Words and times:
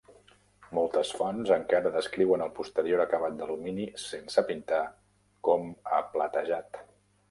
Moltes 0.77 1.11
fonts 1.19 1.51
encara 1.57 1.91
descriuen 1.99 2.45
el 2.47 2.51
posterior 2.61 3.05
acabat 3.05 3.37
d'alumini 3.43 3.87
sense 4.09 4.47
pintar 4.51 4.85
com 5.51 5.73
a 6.01 6.05
"platejat". 6.19 6.87